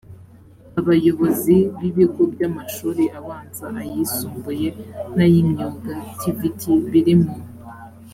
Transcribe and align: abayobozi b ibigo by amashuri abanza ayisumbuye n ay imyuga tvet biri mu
abayobozi 0.79 1.55
b 1.77 1.79
ibigo 1.89 2.21
by 2.33 2.41
amashuri 2.49 3.03
abanza 3.19 3.67
ayisumbuye 3.83 4.67
n 5.15 5.17
ay 5.25 5.33
imyuga 5.41 5.91
tvet 6.21 6.61
biri 6.91 7.15
mu 7.21 7.33